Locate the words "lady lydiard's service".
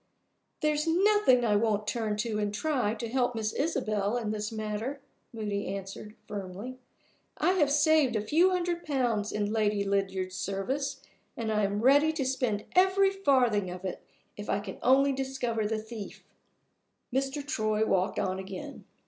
9.53-11.03